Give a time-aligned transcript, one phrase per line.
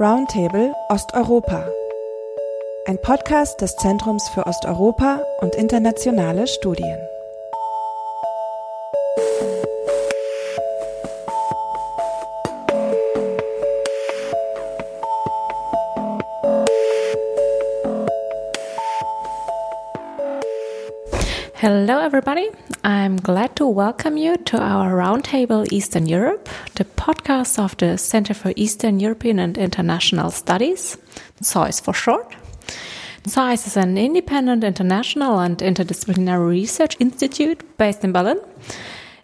[0.00, 1.68] Roundtable Osteuropa.
[2.86, 6.98] Ein Podcast des Zentrums für Osteuropa und internationale Studien.
[21.56, 22.48] Hello, everybody.
[22.82, 28.34] I'm glad to welcome you to our Roundtable Eastern Europe, the podcast of the Center
[28.34, 30.96] for Eastern European and International Studies,
[31.42, 32.36] ZOiS for short.
[33.24, 38.38] ZOiS is an independent international and interdisciplinary research institute based in Berlin.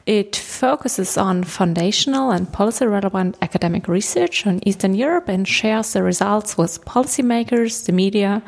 [0.04, 6.02] It focuses on foundational and policy relevant academic research on Eastern Europe and shares the
[6.02, 8.42] results with policymakers, the media,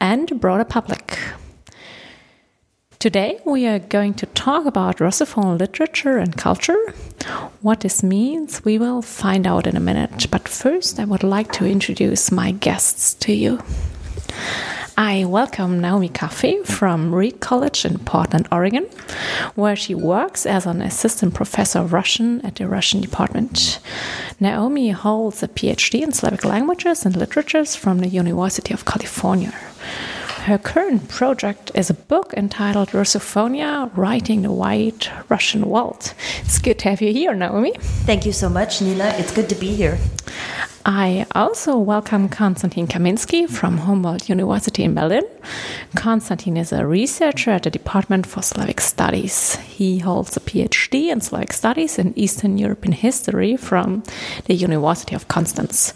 [0.00, 0.97] and the broader public.
[2.98, 6.76] Today, we are going to talk about Russophone literature and culture.
[7.62, 10.26] What this means, we will find out in a minute.
[10.32, 13.62] But first, I would like to introduce my guests to you.
[14.96, 18.88] I welcome Naomi Caffee from Reed College in Portland, Oregon,
[19.54, 23.78] where she works as an assistant professor of Russian at the Russian department.
[24.40, 29.54] Naomi holds a PhD in Slavic languages and literatures from the University of California.
[30.44, 36.14] Her current project is a book entitled Russophonia Writing the Wide Russian World.
[36.40, 37.74] It's good to have you here, Naomi.
[38.06, 39.08] Thank you so much, Nina.
[39.18, 39.98] It's good to be here.
[40.86, 45.24] I also welcome Konstantin Kaminskij from Humboldt University in Berlin.
[45.96, 49.56] Konstantin is a researcher at the Department for Slavic Studies.
[49.56, 54.02] He holds a PhD in Slavic Studies in Eastern European history from
[54.44, 55.92] the University of Constance.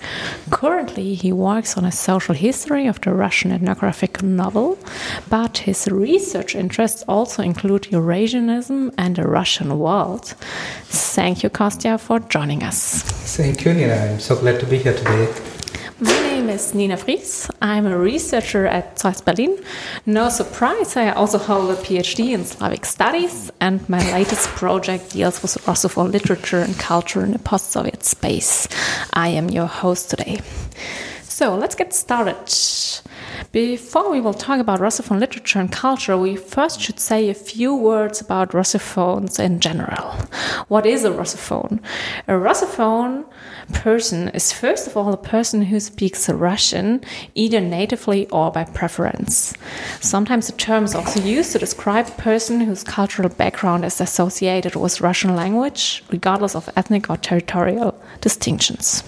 [0.50, 4.78] Currently, he works on a social history of the Russian ethnographic novel,
[5.28, 10.34] but his research interests also include Eurasianism and the Russian world.
[10.84, 13.02] Thank you, Kostya, for joining us.
[13.36, 13.94] Thank you, Nina.
[13.94, 15.32] I'm so glad to be here today.
[16.00, 17.50] My name is Nina Frieß.
[17.60, 19.62] I'm a researcher at ZOiS Berlin.
[20.06, 25.42] No surprise, I also hold a PhD in Slavic studies, and my latest project deals
[25.42, 28.66] with Russophone literature and culture in the post Soviet space.
[29.12, 30.40] I am your host today.
[31.22, 32.36] So let's get started.
[33.52, 37.74] Before we will talk about Russophone literature and culture, we first should say a few
[37.74, 40.12] words about Russophones in general.
[40.68, 41.80] What is a Russophone?
[42.28, 43.24] A Russophone
[43.72, 47.00] person is first of all a person who speaks Russian,
[47.34, 49.54] either natively or by preference.
[50.00, 54.76] Sometimes the term is also used to describe a person whose cultural background is associated
[54.76, 59.02] with Russian language, regardless of ethnic or territorial distinctions.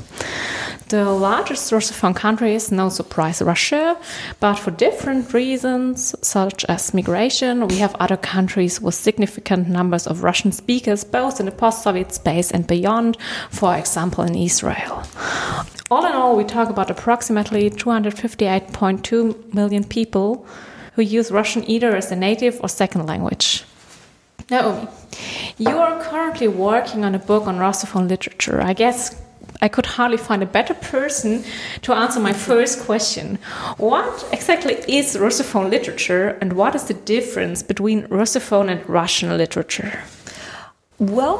[0.88, 3.96] The largest Russophone country is, no surprise, Russia,
[4.38, 10.22] but for different reasons, such as migration, we have other countries with significant numbers of
[10.22, 13.16] Russian speakers, both in the post Soviet space and beyond,
[13.50, 14.96] for example, in Israel.
[15.90, 20.28] All in all, we talk about approximately 258.2 million people
[20.94, 23.64] who use Russian either as a native or second language.
[24.50, 24.86] Naomi,
[25.58, 28.58] you are currently working on a book on Russophone literature.
[28.70, 29.00] I guess
[29.64, 31.32] I could hardly find a better person
[31.82, 33.26] to answer my first question.
[33.78, 39.92] What exactly is Russophone literature and what is the difference between Russophone and Russian literature?
[40.98, 41.38] Well,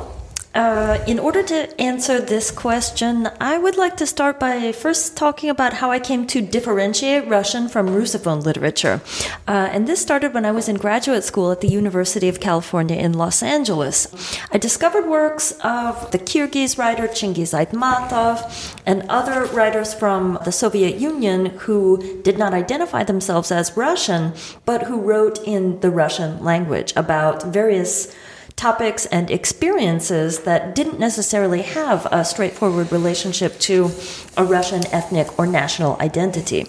[0.55, 5.51] uh, in order to answer this question, I would like to start by first talking
[5.51, 9.01] about how I came to differentiate Russian from Russophone literature.
[9.49, 12.97] Uh, and this started when I was in graduate school at the University of California
[12.97, 14.07] in Los Angeles.
[14.53, 21.01] I discovered works of the Kyrgyz writer Chingiz Aitmatov and other writers from the Soviet
[21.01, 24.33] Union who did not identify themselves as Russian,
[24.65, 28.15] but who wrote in the Russian language about various
[28.57, 33.91] topics and experiences that didn't necessarily have a straightforward relationship to
[34.37, 36.67] a Russian ethnic or national identity.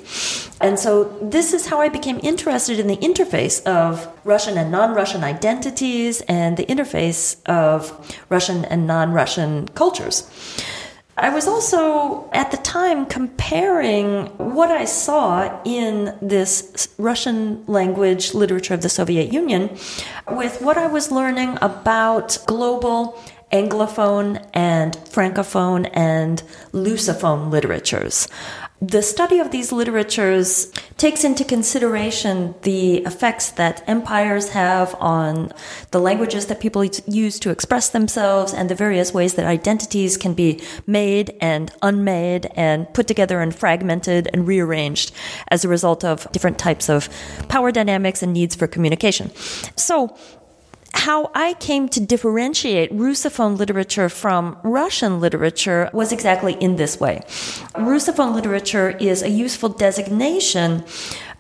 [0.60, 4.96] And so this is how I became interested in the interface of Russian and non
[4.96, 10.30] Russian identities and the interface of Russian and non Russian cultures.
[11.18, 18.74] I was also at the time comparing what I saw in this Russian language literature
[18.74, 19.70] of the Soviet Union
[20.30, 23.18] with what I was learning about global
[23.54, 28.28] Anglophone and Francophone and Lusophone literatures.
[28.82, 35.54] The study of these literatures takes into consideration the effects that empires have on
[35.92, 40.34] the languages that people use to express themselves and the various ways that identities can
[40.34, 45.14] be made and unmade and put together and fragmented and rearranged
[45.48, 47.08] as a result of different types of
[47.48, 49.32] power dynamics and needs for communication.
[49.78, 50.18] So,
[50.96, 57.22] how I came to differentiate Russophone literature from Russian literature was exactly in this way.
[57.76, 60.84] Russophone literature is a useful designation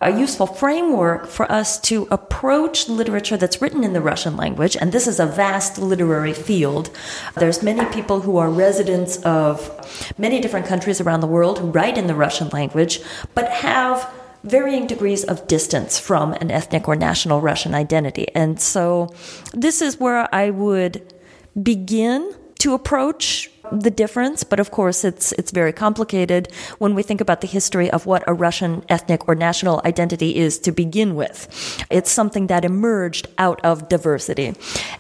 [0.02, 4.76] a useful framework for us to approach literature that's written in the Russian language.
[4.76, 6.90] And this is a vast literary field.
[7.36, 9.72] There's many people who are residents of
[10.18, 13.02] many different countries around the world who write in the Russian language,
[13.34, 14.12] but have
[14.46, 18.28] varying degrees of distance from an ethnic or national Russian identity.
[18.36, 19.14] And so
[19.54, 21.14] this is where I would
[21.62, 27.22] begin to approach the difference, but of course it's it's very complicated when we think
[27.22, 31.48] about the history of what a Russian ethnic or national identity is to begin with.
[31.90, 34.54] It's something that emerged out of diversity.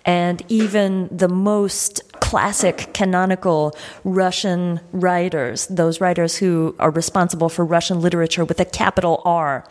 [0.03, 8.01] And even the most classic canonical Russian writers, those writers who are responsible for Russian
[8.01, 9.63] literature with a capital R,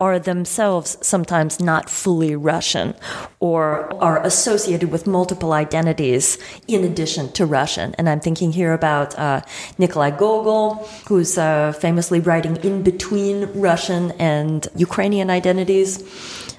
[0.00, 2.94] are themselves sometimes not fully Russian
[3.40, 6.38] or are associated with multiple identities
[6.68, 7.92] in addition to Russian.
[7.98, 9.40] And I'm thinking here about uh,
[9.76, 15.90] Nikolai Gogol, who's uh, famously writing in between Russian and Ukrainian identities.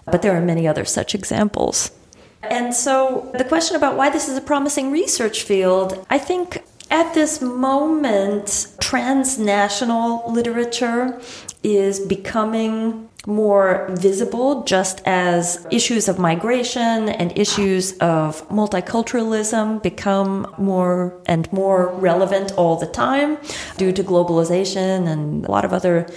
[0.04, 1.97] But there are many other such examples.
[2.44, 7.14] And so the question about why this is a promising research field, I think at
[7.14, 11.20] this moment, transnational literature
[11.64, 21.14] is becoming more visible just as issues of migration and issues of multiculturalism become more
[21.26, 23.38] and more relevant all the time
[23.76, 26.08] due to globalization and a lot of other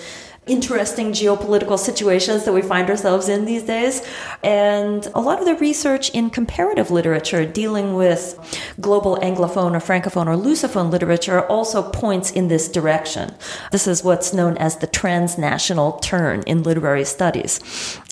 [0.51, 4.03] interesting geopolitical situations that we find ourselves in these days.
[4.43, 8.37] And a lot of the research in comparative literature dealing with
[8.81, 13.35] global Anglophone or Francophone or Lusophone literature also points in this direction.
[13.71, 17.61] This is what's known as the transnational turn in literary studies.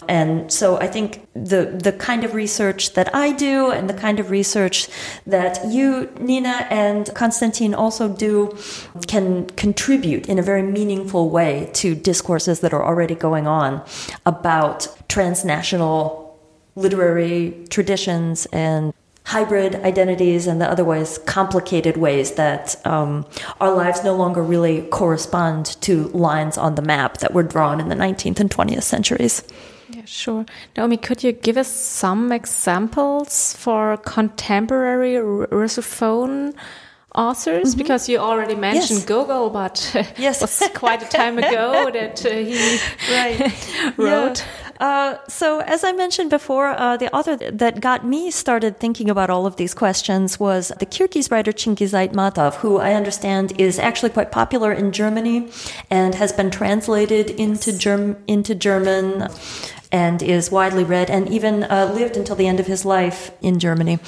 [0.08, 4.20] And so I think the the kind of research that I do and the kind
[4.20, 4.88] of research
[5.26, 8.56] that you, Nina, and Konstantin also do
[9.06, 13.85] can contribute in a very meaningful way to discourses that are already going on
[14.26, 16.38] about transnational
[16.76, 18.93] literary traditions and
[19.29, 23.26] hybrid identities and the otherwise complicated ways that um,
[23.61, 27.91] our lives no longer really correspond to lines on the map that were drawn in
[27.91, 29.43] the 19th and 20th centuries.
[29.90, 30.44] Yeah, sure.
[30.76, 36.55] Naomi, could you give us some examples for contemporary Russophone
[37.14, 37.69] authors?
[37.69, 37.82] Mm -hmm.
[37.82, 39.05] Because you already mentioned yes.
[39.06, 40.37] Gogol, but yes.
[40.37, 42.79] it was quite a time ago that uh, he
[43.96, 44.38] wrote.
[44.38, 44.69] Yeah.
[44.81, 49.29] Uh, so, as I mentioned before, uh, the author that got me started thinking about
[49.29, 54.11] all of these questions was the Kyrgyz writer Chingiz Aitmatov, who I understand is actually
[54.11, 55.49] quite popular in Germany
[55.91, 59.29] and has been translated into, Germ- into German
[59.90, 63.58] and is widely read and even uh, lived until the end of his life in
[63.58, 63.99] Germany.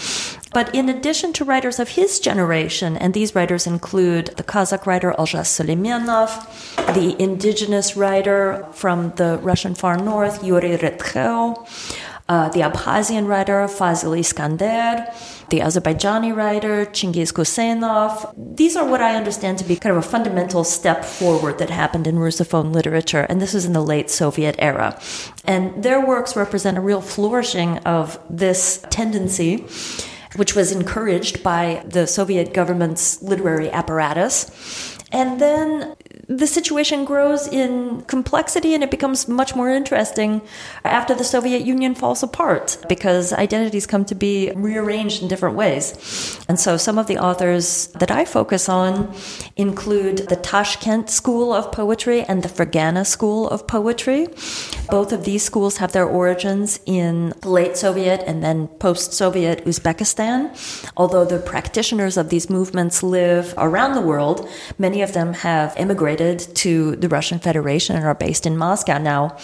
[0.53, 5.15] But in addition to writers of his generation, and these writers include the Kazakh writer
[5.19, 6.31] Olzhas Suleimanov,
[6.95, 11.67] the indigenous writer from the Russian far north, Yuri Rytkheu,
[12.29, 15.07] uh, the Abkhazian writer Fazil Iskander,
[15.51, 18.33] the Azerbaijani writer Chingiz Huseynov.
[18.37, 22.07] These are what I understand to be kind of a fundamental step forward that happened
[22.07, 24.99] in Russophone literature, and this is in the late Soviet era.
[25.45, 29.67] And their works represent a real flourishing of this tendency
[30.37, 34.97] which was encouraged by the Soviet government's literary apparatus.
[35.13, 35.97] And then
[36.31, 40.41] the situation grows in complexity and it becomes much more interesting
[40.85, 46.39] after the Soviet Union falls apart because identities come to be rearranged in different ways.
[46.49, 49.13] And so some of the authors that I focus on
[49.57, 54.29] include the Tashkent School of Poetry and the Fergana School of Poetry.
[54.89, 60.55] Both of these schools have their origins in late Soviet and then post Soviet Uzbekistan.
[60.97, 66.20] Although the practitioners of these movements live around the world, many of them have immigrated
[66.21, 69.37] to the Russian Federation and are based in Moscow now,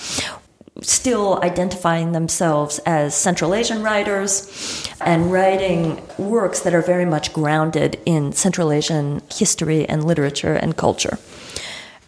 [0.82, 7.98] still identifying themselves as Central Asian writers and writing works that are very much grounded
[8.04, 11.18] in Central Asian history and literature and culture.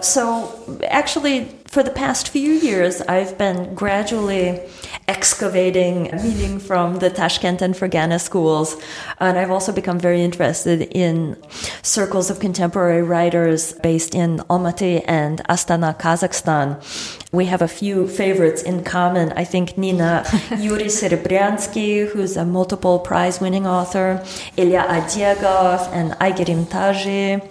[0.00, 4.61] So, actually, for the past few years, I've been gradually
[5.09, 8.81] excavating meaning from the Tashkent and Fergana schools.
[9.19, 11.37] And I've also become very interested in
[11.83, 16.78] circles of contemporary writers based in Almaty and Astana, Kazakhstan.
[17.33, 19.33] We have a few favorites in common.
[19.33, 20.25] I think Nina
[20.59, 24.25] Yuri Serebryansky, who's a multiple prize winning author,
[24.57, 27.43] Ilya Odegov, and Aigerim Taji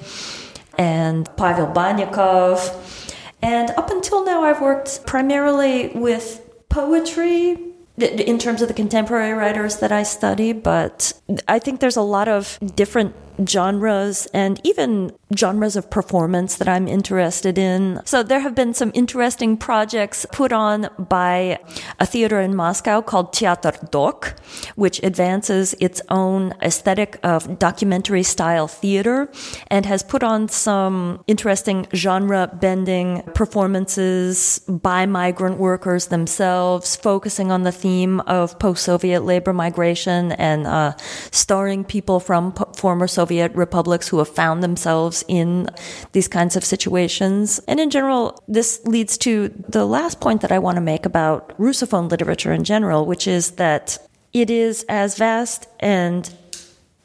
[0.77, 3.03] and Pavel Banikov.
[3.41, 7.57] And up until now, I've worked primarily with poetry
[7.97, 11.13] in terms of the contemporary writers that I study, but
[11.47, 16.87] I think there's a lot of different genres and even genres of performance that I'm
[16.87, 18.01] interested in.
[18.05, 21.59] So there have been some interesting projects put on by
[21.99, 24.39] a theater in Moscow called Teatr Dok,
[24.75, 29.29] which advances its own aesthetic of documentary style theater
[29.67, 37.63] and has put on some interesting genre bending performances by migrant workers themselves, focusing on
[37.63, 40.93] the theme of post-Soviet labor migration and uh,
[41.31, 45.67] starring people from former Soviet Soviet republics who have found themselves in
[46.13, 47.59] these kinds of situations.
[47.67, 51.49] And in general, this leads to the last point that I want to make about
[51.59, 53.99] Russophone literature in general, which is that
[54.31, 56.33] it is as vast and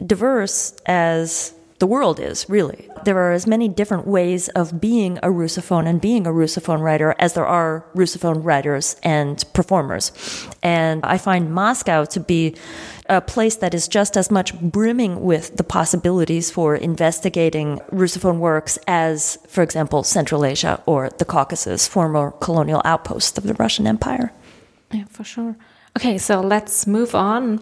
[0.07, 2.89] diverse as the world is, really.
[3.05, 7.17] There are as many different ways of being a Russophone and being a Russophone writer
[7.19, 10.13] as there are Russophone writers and performers.
[10.63, 12.55] And I find Moscow to be
[13.17, 18.79] a place that is just as much brimming with the possibilities for investigating Russophone works
[18.87, 24.33] as, for example, Central Asia or the Caucasus, former colonial outposts of the Russian Empire.
[24.91, 25.57] Yeah, for sure.
[25.97, 27.61] Okay, so let's move on.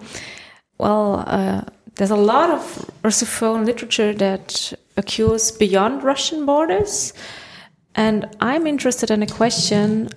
[0.78, 1.62] Well, uh,
[1.97, 7.12] there's a lot of Russophone literature that occurs beyond Russian borders.
[7.95, 10.09] And I'm interested in a question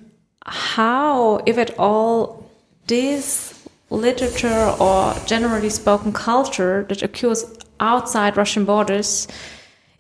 [0.46, 2.50] how, if at all,
[2.88, 3.63] this
[3.94, 7.46] literature or generally spoken culture that occurs
[7.80, 9.28] outside Russian borders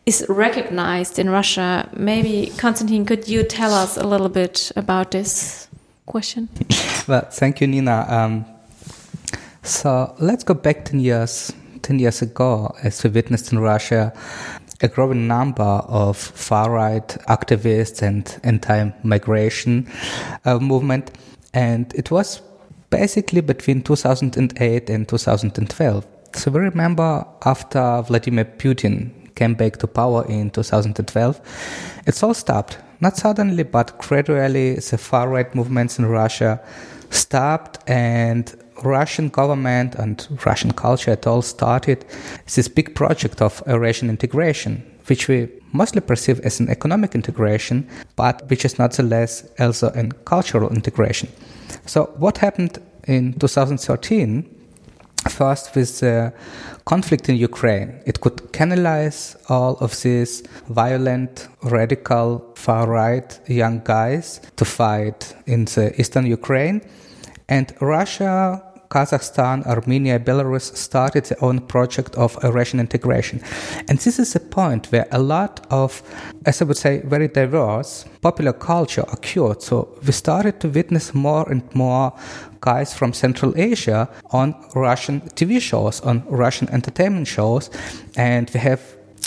[0.05, 1.89] is recognized in Russia.
[1.95, 5.67] Maybe, Konstantin, could you tell us a little bit about this
[6.05, 6.49] question?
[7.05, 8.05] Well, thank you, Nina.
[8.07, 8.45] Um,
[9.61, 14.13] so let's go back 10 years 10 years ago, as we witnessed in Russia,
[14.81, 19.91] a growing number of far right activists and anti migration
[20.45, 21.11] uh, movement.
[21.53, 22.41] And it was
[22.93, 26.07] basically between 2008 and 2012.
[26.35, 31.41] So we remember after Vladimir Putin came back to power in 2012,
[32.05, 32.77] it's all stopped.
[33.01, 36.61] Not suddenly, but gradually, the far right movements in Russia
[37.09, 42.05] stopped and Russian government and Russian culture at all started
[42.53, 48.47] this big project of Eurasian integration, which we mostly perceive as an economic integration, but
[48.51, 51.29] which is nonetheless also a cultural integration.
[51.85, 54.49] So, what happened in 2013?
[55.29, 56.33] First, with the
[56.85, 64.41] conflict in Ukraine, it could canalize all of these violent, radical, far right young guys
[64.57, 66.81] to fight in the eastern Ukraine.
[67.47, 68.61] And Russia
[68.93, 73.41] Kazakhstan, Armenia, Belarus started their own project of Eurasian integration.
[73.89, 76.03] And this is a point where a lot of,
[76.45, 79.63] as I would say, very diverse popular culture occurred.
[79.63, 82.13] So we started to witness more and more
[82.61, 87.71] guys from Central Asia on Russian TV shows, on Russian entertainment shows.
[88.15, 88.81] And we have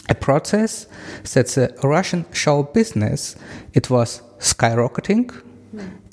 [0.08, 0.86] a process
[1.34, 3.34] that the Russian show business,
[3.74, 5.32] it was skyrocketing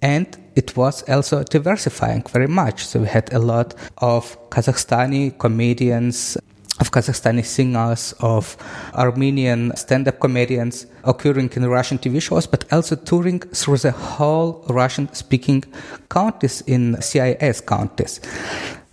[0.03, 2.85] and it was also diversifying very much.
[2.85, 6.37] So we had a lot of Kazakhstani comedians,
[6.79, 8.57] of Kazakhstani singers, of
[8.93, 14.65] Armenian stand up comedians occurring in Russian TV shows, but also touring through the whole
[14.67, 15.63] Russian speaking
[16.09, 18.19] counties in CIS counties.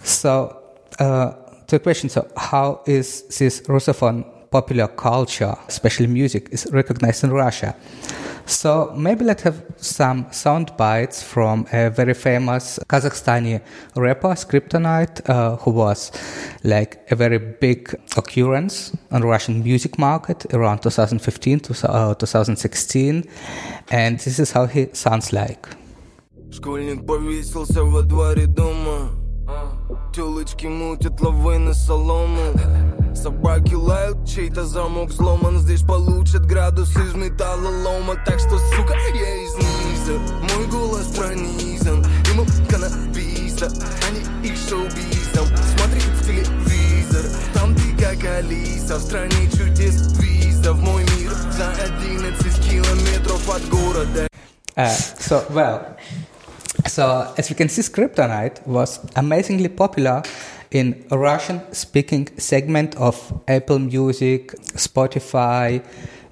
[0.05, 0.57] So,
[1.00, 1.33] uh,
[1.67, 7.33] to the question, so how is this Russophone popular culture, especially music, is recognized in
[7.33, 7.75] Russia.
[8.47, 13.61] So maybe let's have some sound bites from a very famous Kazakhstani
[13.95, 16.11] rapper, Skriptonit, uh, who was
[16.64, 23.25] like a very big occurrence on Russian music market around 2015 to uh, 2016,
[23.90, 25.69] and this is how he sounds like.
[26.50, 29.11] Школьник повесился во дворе дома.
[30.14, 32.52] Телочки мутят лавы на солому.
[33.14, 35.59] Собаки лают, чей-то замок взломан.
[35.59, 38.16] Здесь получат градус из металлолома.
[38.26, 40.19] Так что, сука, я из низа.
[40.54, 42.04] Мой голос пронизан.
[42.33, 45.47] Ему каннабиса, а не их шоу-бизом.
[45.76, 50.73] Смотри в телевизор, там ты как Алиса В стране чудес виза.
[50.73, 54.26] В мой мир За 11 километров от города.
[54.76, 54.87] Uh,
[55.19, 55.97] so, well,
[56.87, 60.22] So, as we can see, Skriptonit was amazingly popular
[60.70, 65.82] in a Russian speaking segment of Apple Music, Spotify,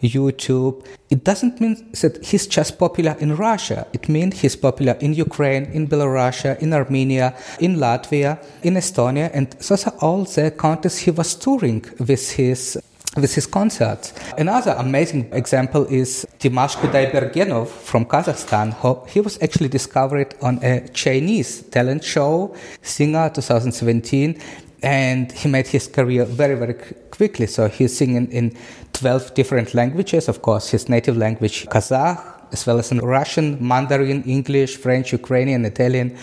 [0.03, 0.85] YouTube.
[1.11, 3.87] It doesn't mean that he's just popular in Russia.
[3.93, 9.51] It means he's popular in Ukraine, in Belarus, in Armenia, in Latvia, in Estonia, and
[9.53, 12.79] those are all the countries he was touring with his
[13.17, 14.13] with his concerts.
[14.37, 18.75] Another amazing example is Dimash Kudaibergenov from Kazakhstan.
[19.09, 24.41] He was actually discovered on a Chinese talent show, Singer 2017,
[24.83, 26.75] and he made his career very, very
[27.11, 27.47] quickly.
[27.47, 28.57] So he's singing in
[28.93, 32.23] 12 different languages, of course, his native language, Kazakh,
[32.53, 36.17] as well as in Russian, Mandarin, English, French, Ukrainian, Italian,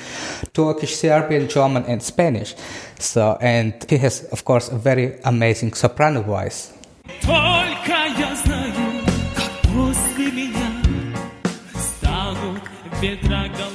[0.54, 2.56] Turkish, Serbian, German, and Spanish.
[3.00, 6.72] So, and he has, of course, a very amazing soprano voice.
[7.22, 8.74] Только я знаю,
[9.36, 10.82] как после меня
[11.76, 12.62] станут
[13.02, 13.75] ветра голов.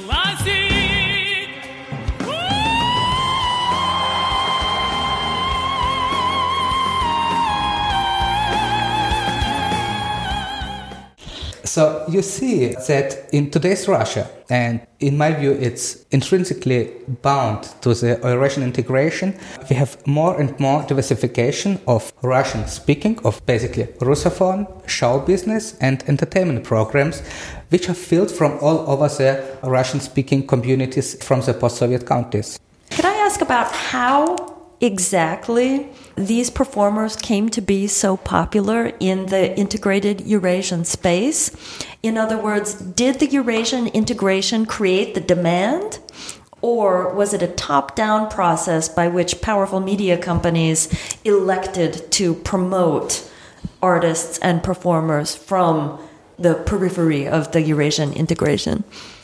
[11.73, 17.93] So you see that in today's Russia, and in my view, it's intrinsically bound to
[17.93, 19.39] the Eurasian integration.
[19.69, 26.03] We have more and more diversification of Russian speaking, of basically Russophone, show business, and
[26.09, 27.21] entertainment programs,
[27.69, 32.59] which are filled from all over the Russian speaking communities from the post Soviet countries.
[32.89, 34.35] Could I ask about how
[34.81, 41.51] exactly these performers came to be so popular in the integrated Eurasian space?
[42.03, 45.99] In other words, did the Eurasian integration create the demand?
[46.61, 50.89] Or was it a top down process by which powerful media companies
[51.23, 53.27] elected to promote
[53.81, 55.99] artists and performers from
[56.37, 58.83] the periphery of the Eurasian integration?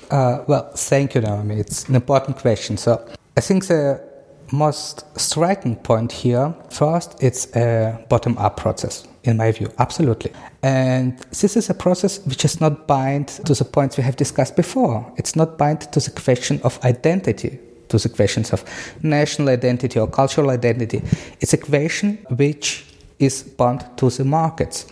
[0.09, 1.59] Uh, well, thank you, Naomi.
[1.59, 2.77] It's an important question.
[2.77, 4.01] So I think the
[4.51, 10.31] most striking point here first, it's a bottom up process, in my view, absolutely.
[10.63, 14.55] And this is a process which is not bind to the points we have discussed
[14.55, 15.11] before.
[15.17, 18.63] It's not bind to the question of identity, to the questions of
[19.03, 21.01] national identity or cultural identity.
[21.39, 22.85] It's a question which
[23.19, 24.85] is bound to the markets.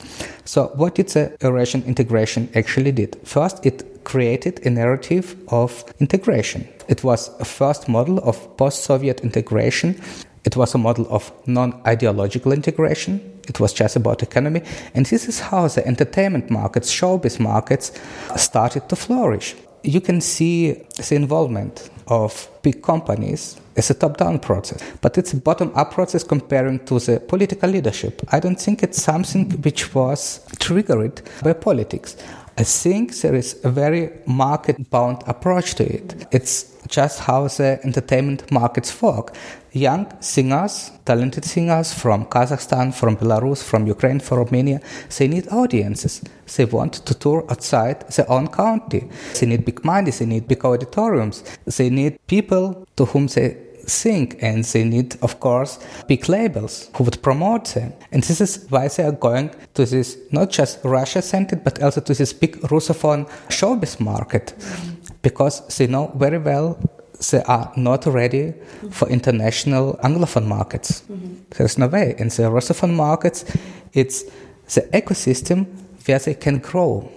[0.45, 3.17] So, what did the Eurasian integration actually did?
[3.23, 6.65] First, it created a narrative of integration.
[6.87, 9.99] It was a first model of post-Soviet integration.
[10.45, 13.19] It was a model of non-ideological integration.
[13.47, 14.61] It was just about economy.
[14.93, 17.91] And this is how the entertainment markets, showbiz markets,
[18.35, 19.55] started to flourish.
[19.83, 25.33] You can see the involvement of big companies as a top down process, but it's
[25.33, 28.21] a bottom up process comparing to the political leadership.
[28.31, 32.15] I don't think it's something which was triggered by politics.
[32.57, 36.27] I think there is a very market bound approach to it.
[36.31, 39.35] It's just how the entertainment markets work.
[39.73, 44.79] Young singers, talented singers from Kazakhstan, from Belarus, from Ukraine, from Romania,
[45.17, 46.21] they need audiences.
[46.55, 49.09] They want to tour outside their own country.
[49.37, 53.57] They need big money, they need big auditoriums, they need people to whom they
[53.87, 57.93] think and they need of course big labels who would promote them.
[58.11, 62.01] And this is why they are going to this not just russia centered but also
[62.01, 64.53] to this big russophone showbiz market.
[65.21, 66.77] Because they know very well
[67.31, 68.53] they are not ready
[68.91, 71.01] for international anglophone markets.
[71.09, 71.35] Mm-hmm.
[71.57, 72.15] there's no way.
[72.17, 73.45] In the russophone markets
[73.93, 74.23] it's
[74.73, 75.65] the ecosystem
[76.05, 77.09] where they can grow.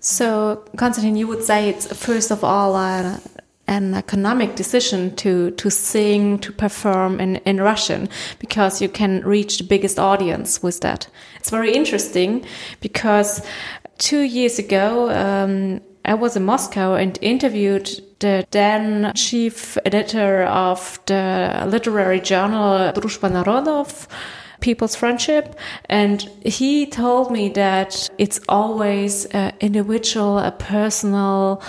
[0.00, 3.18] So, Konstantin, you would say it's first of all uh,
[3.68, 9.58] an economic decision to to sing to perform in in Russian because you can reach
[9.58, 11.08] the biggest audience with that.
[11.36, 12.44] It's very interesting
[12.80, 13.42] because
[13.98, 20.98] two years ago um, I was in Moscow and interviewed the then chief editor of
[21.06, 24.08] the literary journal Druzhba Narodov.
[24.60, 25.56] People's Friendship.
[25.88, 31.62] And he told me that it's always an individual, a personal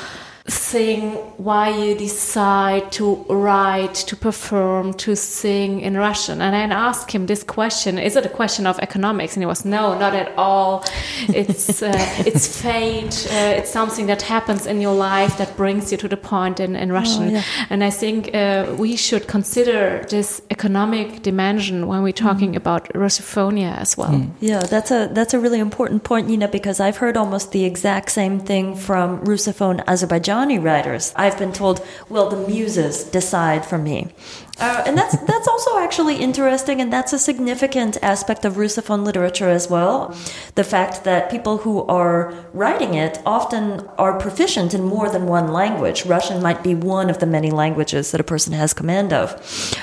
[0.50, 6.42] thing why you decide to write, to perform, to sing in Russian.
[6.42, 9.36] And I asked him this question: Is it a question of economics?
[9.36, 10.84] And he was, No, not at all.
[11.28, 11.92] It's uh,
[12.26, 13.28] it's fate.
[13.32, 16.76] Uh, it's something that happens in your life that brings you to the point in,
[16.76, 17.24] in Russian.
[17.24, 17.44] Oh, yeah.
[17.70, 22.58] And I think uh, we should consider this economic dimension when we're talking mm.
[22.58, 24.12] about Russophonia as well.
[24.12, 24.32] Mm.
[24.40, 28.12] Yeah, that's a that's a really important point, Nina, because I've heard almost the exact
[28.12, 31.14] same thing from Russophone Azerbaijan writers.
[31.16, 34.14] I've been told, well, the muses decide for me.
[34.60, 39.50] Uh, and that's that's also actually interesting, and that's a significant aspect of Russophone literature
[39.50, 40.16] as well.
[40.56, 45.54] The fact that people who are writing it often are proficient in more than one
[45.54, 46.06] language.
[46.06, 49.36] Russian might be one of the many languages that a person has command of,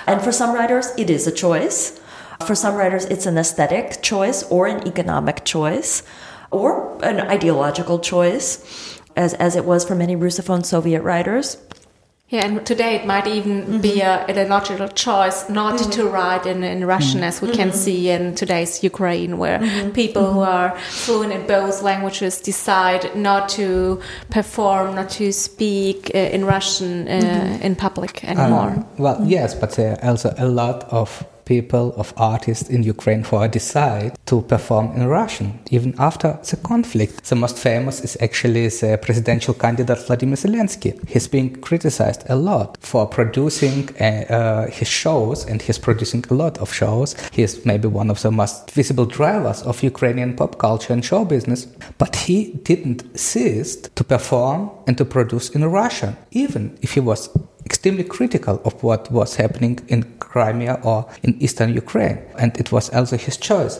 [0.06, 1.98] and for some writers, it is a choice.
[2.46, 6.02] For some writers, it's an aesthetic choice or an economic choice
[6.50, 11.58] or an ideological choice as, as it was for many Russophone Soviet writers.
[12.28, 13.80] Yeah, and today it might even mm-hmm.
[13.80, 15.90] be a ideological choice not mm-hmm.
[15.90, 17.28] to write in, in Russian, mm-hmm.
[17.28, 17.78] as we can mm-hmm.
[17.78, 19.90] see in today's Ukraine, where mm-hmm.
[19.90, 20.56] people who Mm-hmm.
[20.56, 27.08] are fluent in both languages decide not to perform, not to speak uh, in Russian
[27.08, 28.70] uh, in public anymore.
[28.70, 33.22] Um, well, yes, but there are also a lot of people, of artists in Ukraine
[33.24, 37.24] who decide to perform in Russian, even after the conflict.
[37.24, 40.92] The most famous is actually the presidential candidate Vladimir Zelensky.
[41.08, 46.34] He's being criticized a lot for producing uh, uh, his shows, and he's producing a
[46.34, 47.14] lot of shows.
[47.32, 51.66] He's maybe one of the most visible drivers of Ukrainian pop culture and show business,
[51.98, 57.30] but he didn't cease to perform and to produce in Russian, even if he was
[57.66, 62.88] extremely critical of what was happening in Crimea or in eastern Ukraine, and it was
[62.90, 63.76] also his choice.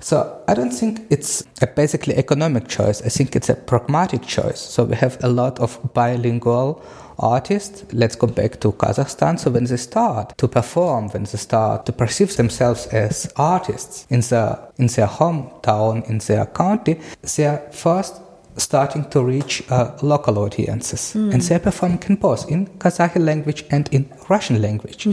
[0.00, 0.16] So
[0.48, 3.02] I don't think it's a basically economic choice.
[3.02, 4.60] I think it's a pragmatic choice.
[4.60, 6.82] So we have a lot of bilingual
[7.18, 7.84] artists.
[7.92, 9.38] Let's go back to Kazakhstan.
[9.38, 14.20] So when they start to perform, when they start to perceive themselves as artists in
[14.20, 17.00] their in their hometown, in their country,
[17.36, 18.14] they are first
[18.56, 21.14] starting to reach uh, local audiences.
[21.32, 25.08] And they're performing in both in Kazakh language and in Russian language.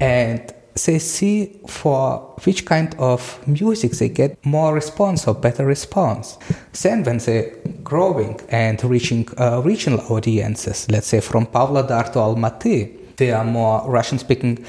[0.00, 0.54] And
[0.86, 6.38] they see for which kind of music they get more response or better response.
[6.82, 7.50] Then when they're
[7.82, 13.90] growing and reaching uh, regional audiences, let's say from Pavlodar to Almaty, there are more
[13.90, 14.64] Russian-speaking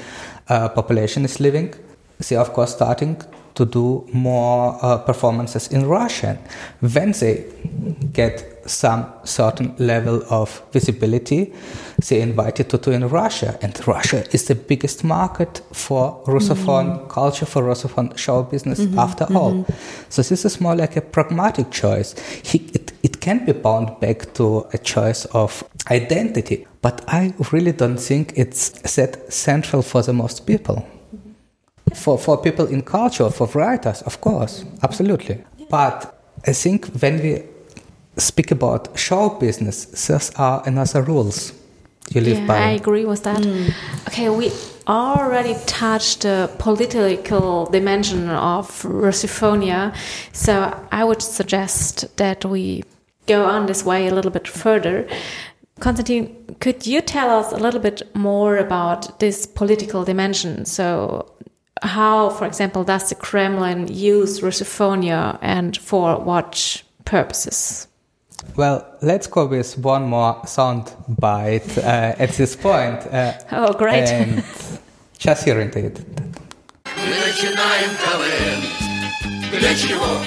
[0.48, 1.74] uh, population is living.
[2.28, 3.22] They are of course starting
[3.60, 6.38] to do more uh, performances in Russian.
[6.80, 7.44] When they
[8.12, 11.52] get some certain level of visibility,
[12.08, 13.58] they invited to do in Russia.
[13.60, 17.08] And Russia is the biggest market for Russophone mm-hmm.
[17.08, 18.98] culture, for Russophone show business mm-hmm.
[18.98, 19.36] after mm-hmm.
[19.36, 19.66] all.
[20.08, 22.14] So this is more like a pragmatic choice.
[22.42, 27.72] He, it, it can be bound back to a choice of identity, but I really
[27.72, 30.86] don't think it's that central for the most people.
[31.94, 35.44] For, for people in culture, for writers, of course, absolutely.
[35.68, 36.14] But
[36.46, 37.42] I think when we
[38.16, 41.52] speak about show business, those are another rules
[42.10, 42.56] you live yeah, by.
[42.56, 43.38] I agree with that.
[43.38, 43.72] Mm.
[44.08, 44.50] Okay, we
[44.88, 49.94] already touched the political dimension of Russophonia,
[50.32, 52.82] so I would suggest that we
[53.26, 55.06] go on this way a little bit further.
[55.78, 60.64] Konstantin, could you tell us a little bit more about this political dimension?
[60.64, 61.32] So,
[61.81, 67.87] how, for example, does the Kremlin use Russophonia and for what purposes?
[68.55, 73.05] Well, let's go with one more sound bite uh, at this point.
[73.11, 74.07] Uh, Oh, great.
[74.09, 74.43] And
[75.17, 75.99] just hear into it.
[76.85, 79.59] Мы начинаем КВН.
[79.59, 80.21] Для чего?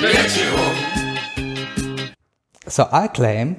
[0.00, 0.66] Для чего?
[2.68, 3.56] So I claim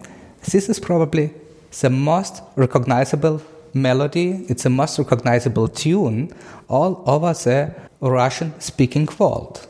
[0.52, 1.34] this is probably
[1.82, 3.42] the most recognizable
[3.75, 6.33] melody, it's a most recognizable tune
[6.69, 9.67] all over the Russian speaking world.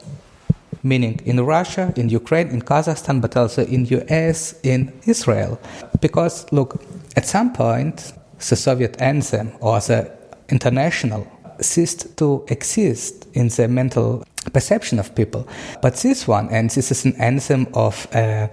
[0.82, 5.60] Meaning in Russia, in Ukraine, in Kazakhstan, but also in US, in Israel.
[6.00, 6.82] Because look,
[7.16, 8.12] at some point
[8.48, 10.10] the Soviet anthem or the
[10.48, 11.26] international
[11.60, 15.46] ceased to exist in the mental perception of people.
[15.80, 18.50] But this one, and this is an anthem of a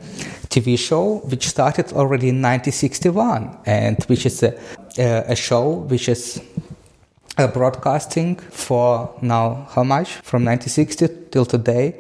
[0.50, 4.58] TV show which started already in 1961, and which is a,
[4.98, 6.42] a, show which is
[7.38, 10.16] uh, broadcasting for now how much?
[10.24, 12.00] From 1960 till today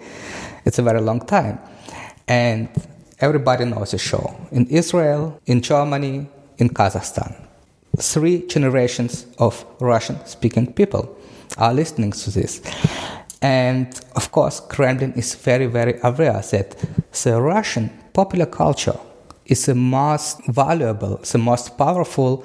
[0.66, 1.60] it's a very long time.
[2.28, 2.70] And
[3.20, 4.36] everybody knows the show.
[4.52, 7.36] In israel in germany in kazakhstan.
[7.98, 11.18] Three generations of russian speaking people
[11.58, 12.62] are listening to this.
[13.42, 16.76] And of course kremlin is very very aware that
[17.24, 19.00] the russian popular culture
[19.46, 22.44] is the most valuable the most powerful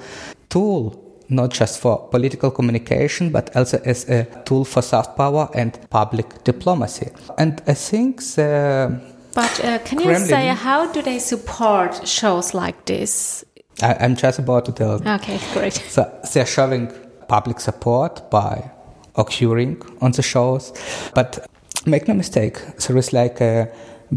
[0.55, 5.71] tool not just for political communication, but also as a tool for soft power and
[5.89, 7.09] public diplomacy.
[7.37, 9.01] And I think the
[9.33, 13.43] But uh, can you say how do they support shows like this?
[13.81, 15.01] I, I'm just about to tell.
[15.15, 15.73] Okay, great.
[15.73, 16.91] So they're showing
[17.27, 18.71] public support by
[19.15, 20.73] occurring on the shows,
[21.13, 21.47] but
[21.85, 23.67] make no mistake, there is like a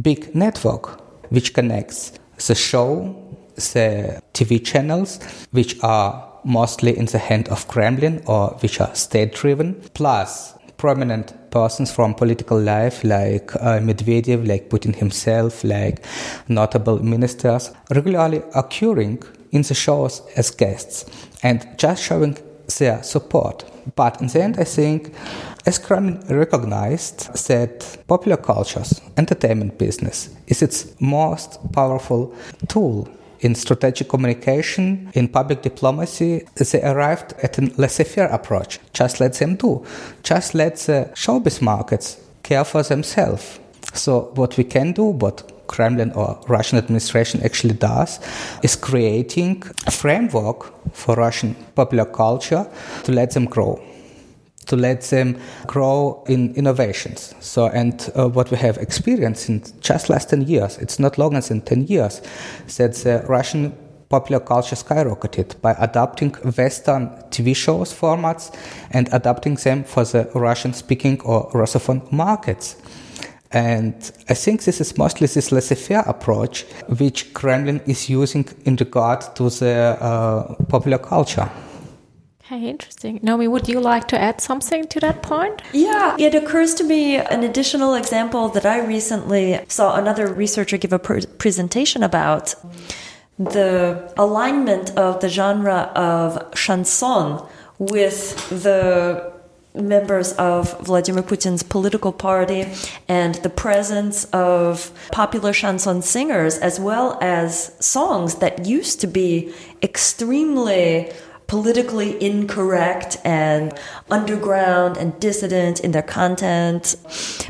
[0.02, 2.12] big network which connects
[2.46, 3.14] the show,
[3.58, 9.34] the TV channels, which are mostly in the hand of Kremlin or which are state
[9.34, 16.04] driven, plus prominent persons from political life like uh, Medvedev, like Putin himself, like
[16.48, 21.04] notable ministers, regularly occurring in the shows as guests
[21.42, 22.36] and just showing
[22.78, 23.64] their support.
[23.96, 25.14] But in the end, I think
[25.66, 32.34] as Kremlin recognized that popular cultures, entertainment business, is its most powerful
[32.68, 33.08] tool
[33.40, 38.80] In strategic communication, in public diplomacy, they arrived at a laissez faire approach.
[38.92, 39.84] Just let them do.
[40.22, 43.60] Just let the showbiz markets care for themselves.
[43.94, 48.18] So, what we can do, what Kremlin or Russian administration actually does
[48.62, 52.66] is creating a framework for Russian popular culture
[53.04, 53.80] to let them grow
[54.68, 57.34] to let them grow in innovations.
[57.40, 61.40] So, and uh, what we have experienced in just last 10 years, it's not longer
[61.40, 62.22] than 10 years,
[62.76, 63.72] that the Russian
[64.08, 68.54] popular culture skyrocketed by adapting Western TV shows formats
[68.90, 72.76] and adapting them for the Russian speaking or Russophone markets.
[73.50, 73.94] And
[74.28, 76.64] I think this is mostly this laissez-faire approach
[76.98, 81.50] which Kremlin is using in regard to the uh, popular culture.
[82.50, 83.20] Okay, interesting.
[83.22, 85.60] Naomi, would you like to add something to that point?
[85.74, 90.94] Yeah, it occurs to me an additional example that I recently saw another researcher give
[90.94, 92.54] a pr- presentation about
[93.38, 97.42] the alignment of the genre of chanson
[97.78, 99.30] with the
[99.74, 102.66] members of Vladimir Putin's political party
[103.08, 109.52] and the presence of popular chanson singers as well as songs that used to be
[109.82, 111.12] extremely
[111.48, 113.72] politically incorrect and
[114.10, 116.94] underground and dissident in their content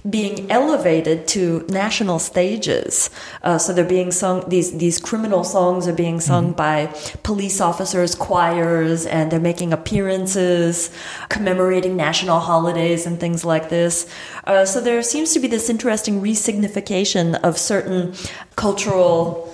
[0.08, 3.10] being elevated to national stages.
[3.42, 6.56] Uh, so they're being sung, these, these criminal songs are being sung mm-hmm.
[6.56, 6.86] by
[7.24, 10.90] police officers, choirs, and they're making appearances,
[11.28, 14.08] commemorating national holidays and things like this.
[14.44, 18.14] Uh, so there seems to be this interesting resignification of certain
[18.54, 19.47] cultural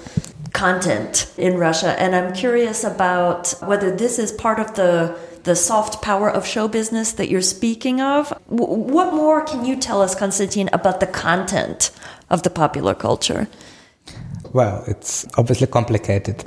[0.54, 2.00] content in Russia.
[2.00, 6.66] And I'm curious about whether this is part of the the soft power of show
[6.68, 8.32] business that you're speaking of.
[8.48, 11.90] W- what more can you tell us, Konstantin, about the content
[12.30, 13.46] of the popular culture?
[14.54, 16.44] Well, it's obviously complicated.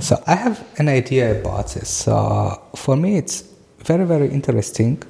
[0.00, 1.88] So I have an idea about this.
[1.88, 3.44] So for me, it's
[3.84, 5.02] very, very interesting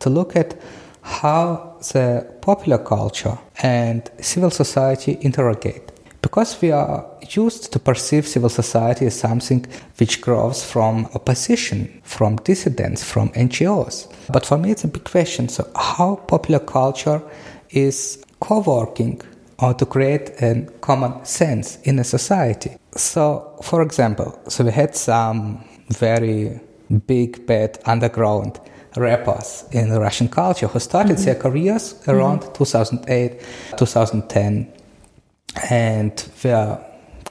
[0.00, 0.60] to look at
[1.02, 5.93] how the popular culture and civil society interrogate
[6.34, 9.64] because we are used to perceive civil society as something
[9.98, 14.12] which grows from opposition, from dissidents, from NGOs.
[14.32, 15.48] But for me, it's a big question.
[15.48, 17.22] So, how popular culture
[17.70, 19.20] is co working
[19.60, 22.78] or to create a common sense in a society?
[22.96, 26.58] So, for example, so we had some very
[27.06, 28.58] big, bad underground
[28.96, 31.26] rappers in Russian culture who started mm-hmm.
[31.26, 32.54] their careers around mm-hmm.
[32.54, 33.40] 2008,
[33.78, 34.83] 2010
[35.70, 36.80] and they are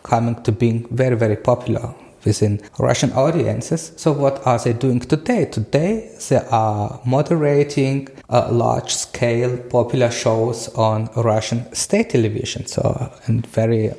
[0.03, 1.93] coming to being very, very popular
[2.25, 3.91] within Russian audiences.
[3.97, 5.45] So, what are they doing today?
[5.45, 12.65] Today, they are moderating uh, large scale popular shows on Russian state television.
[12.65, 13.93] So, and very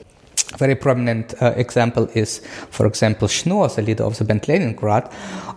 [0.59, 5.11] very prominent uh, example is, for example, Shnoor, the leader of the band Leningrad,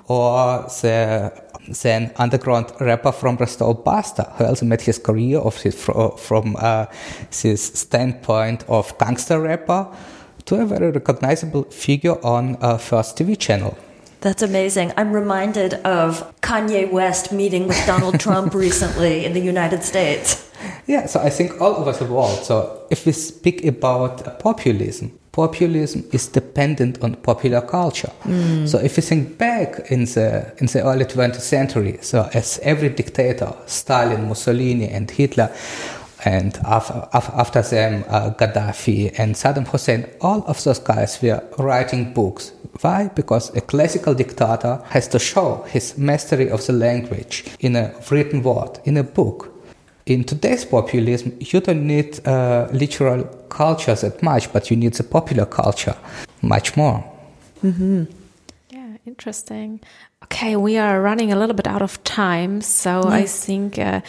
[0.07, 1.31] or the
[1.67, 5.75] then underground rapper from Rostov Basta, who also made his career of his,
[6.17, 6.85] from uh,
[7.31, 9.87] his standpoint of gangster rapper
[10.45, 13.77] to a very recognizable figure on a first TV channel.
[14.21, 14.93] That's amazing.
[14.97, 20.49] I'm reminded of Kanye West meeting with Donald Trump recently in the United States.
[20.87, 22.43] Yeah, so I think all over the world.
[22.43, 28.11] So if we speak about populism, populism is dependent on popular culture.
[28.23, 28.67] Mm.
[28.67, 32.89] So if you think back in the in the early 20th century, so as every
[32.89, 35.49] dictator, Stalin, Mussolini, and Hitler,
[36.25, 37.07] and after,
[37.43, 42.53] after them uh, Gaddafi and Saddam Hussein, all of those guys were writing books.
[42.81, 43.09] Why?
[43.19, 48.41] Because a classical dictator has to show his mastery of the language in a written
[48.41, 49.56] word, in a book
[50.09, 55.03] in today's populism, you don't need uh, literal culture that much, but you need the
[55.03, 55.95] popular culture
[56.41, 57.03] much more.
[57.63, 58.05] Mm-hmm.
[58.69, 59.81] Yeah, interesting.
[60.23, 63.15] Okay, we are running a little bit out of time, so yeah.
[63.15, 64.01] I think uh,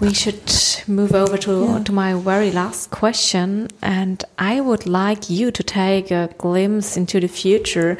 [0.00, 0.52] we should
[0.86, 1.82] move over to, yeah.
[1.84, 3.68] to my very last question.
[3.82, 7.96] And I would like you to take a glimpse into the future.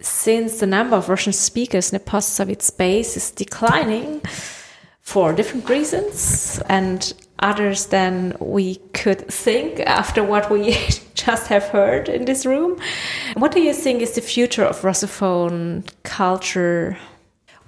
[0.00, 4.22] Since the number of Russian speakers in the post Soviet space is declining,
[5.06, 10.72] for different reasons and others than we could think after what we
[11.14, 12.76] just have heard in this room.
[13.34, 16.98] What do you think is the future of Russophone culture?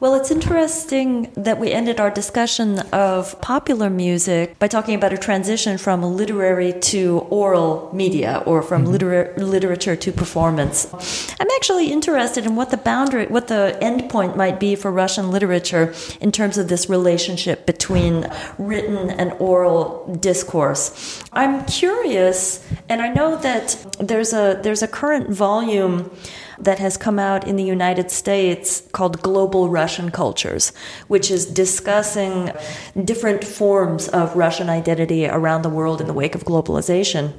[0.01, 5.19] Well, it's interesting that we ended our discussion of popular music by talking about a
[5.19, 8.93] transition from literary to oral media or from mm-hmm.
[8.93, 10.87] liter- literature to performance.
[11.41, 15.93] I'm actually interested in what the boundary, what the endpoint might be for Russian literature
[16.21, 21.25] in terms of this relationship between written and oral discourse.
[21.33, 26.13] I'm curious, and I know that there's a there's a current volume
[26.61, 30.73] that has come out in the United States called Global Russian Cultures,
[31.07, 32.53] which is discussing
[33.05, 37.33] different forms of Russian identity around the world in the wake of globalization.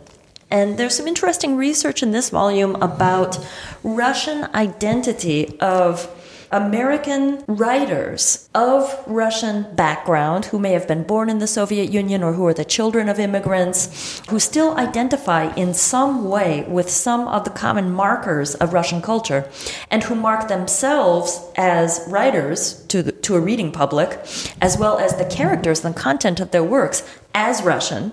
[0.51, 3.37] And there's some interesting research in this volume about
[3.83, 6.07] Russian identity of
[6.51, 12.33] American writers of Russian background who may have been born in the Soviet Union or
[12.33, 17.43] who are the children of immigrants who still identify in some way with some of
[17.43, 19.47] the common markers of Russian culture
[19.91, 24.19] and who mark themselves as writers to, the, to a reading public
[24.59, 28.11] as well as the characters and content of their works as Russian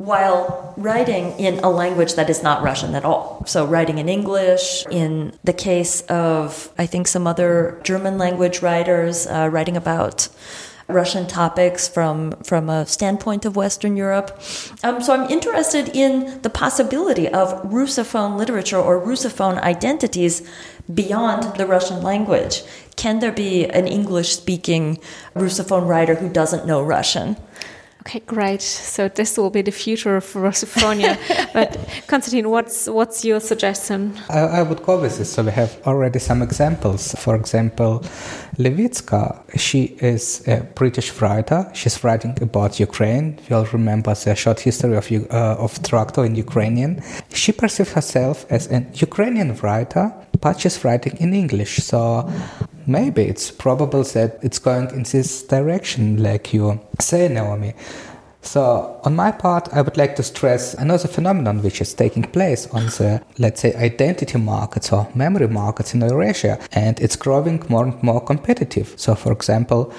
[0.00, 3.44] while writing in a language that is not Russian at all.
[3.46, 9.26] So, writing in English, in the case of, I think, some other German language writers,
[9.26, 10.28] uh, writing about
[10.88, 14.40] Russian topics from, from a standpoint of Western Europe.
[14.82, 20.40] Um, so, I'm interested in the possibility of Russophone literature or Russophone identities
[20.92, 22.62] beyond the Russian language.
[22.96, 24.98] Can there be an English speaking
[25.34, 27.36] Russophone writer who doesn't know Russian?
[28.00, 28.62] Okay, great.
[28.62, 31.18] So this will be the future of Russophonia.
[31.52, 34.18] but Konstantin, what's what's your suggestion?
[34.30, 35.32] I, I, would go with this.
[35.32, 37.14] So we have already some examples.
[37.18, 38.00] For example,
[38.56, 41.70] Lewycka, she is a British writer.
[41.74, 43.38] She's writing about Ukraine.
[43.48, 47.02] We all remember the short history of uh, of Traktor in Ukrainian.
[47.34, 51.76] She perceives herself as an Ukrainian writer, but writing in English.
[51.78, 52.30] So
[52.86, 57.74] maybe it's probable that it's going in this direction, like you say, Naomi.
[58.42, 62.66] So, on my part, I would like to stress another phenomenon which is taking place
[62.68, 67.84] on the, let's say, identity markets or memory markets in Eurasia, and it's growing more
[67.84, 68.94] and more competitive.
[68.96, 69.92] So, for example,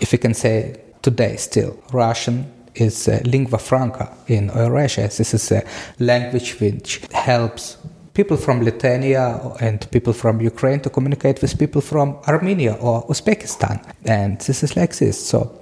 [0.00, 5.02] if you can say today still, Russian is uh, lingua franca in Eurasia.
[5.02, 5.62] This is a
[6.00, 7.76] language which helps
[8.14, 13.84] people from Lithuania and people from Ukraine to communicate with people from Armenia or Uzbekistan.
[14.06, 15.26] And this is like this.
[15.26, 15.60] So,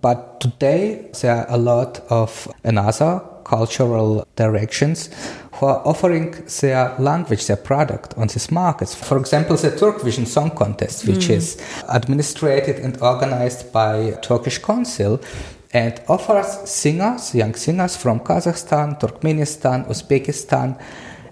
[0.00, 5.10] but today there are a lot of another cultural directions
[5.54, 6.30] who are offering
[6.60, 8.94] their language, their product on these markets.
[8.94, 11.36] For example, the Turkvision Song Contest, which mm.
[11.36, 15.20] is administrated and organized by Turkish Council
[15.72, 20.78] and offers singers, young singers from Kazakhstan, Turkmenistan, Uzbekistan,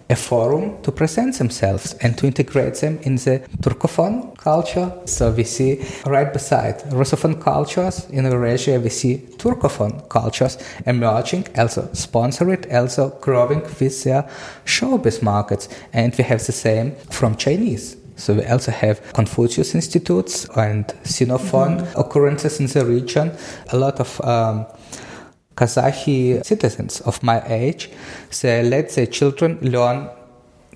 [0.09, 4.93] a forum to present themselves and to integrate them in the Turkophone culture.
[5.05, 11.89] So we see right beside Russophone cultures in Eurasia, we see Turkophone cultures emerging, also
[11.93, 14.29] sponsored, also growing with their
[14.65, 15.69] showbiz markets.
[15.93, 17.97] And we have the same from Chinese.
[18.17, 22.01] So we also have Confucius institutes and Sinophone mm-hmm.
[22.01, 23.33] occurrences in the region.
[23.73, 24.67] A lot of um,
[25.57, 27.91] Kazakhstan citizens of my age,
[28.43, 30.09] they let their children learn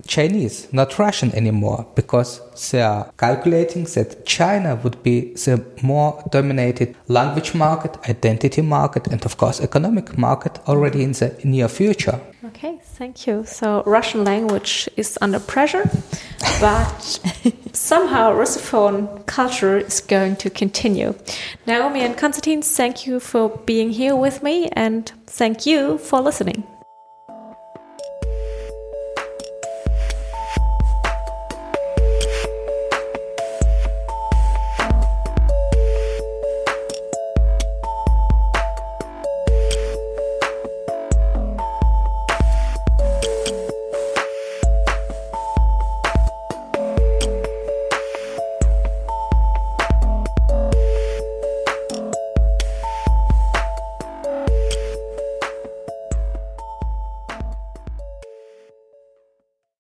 [0.07, 6.97] Chinese, not Russian anymore, because they are calculating that China would be the more dominated
[7.09, 12.21] language market, identity market, and of course economic market already in the near future.
[12.45, 13.45] Okay, thank you.
[13.47, 15.85] So Russian language is under pressure,
[16.61, 17.21] but
[17.73, 21.15] somehow Russophone culture is going to continue.
[21.67, 26.65] Naomi and Konstantin, thank you for being here with me, and thank you for listening.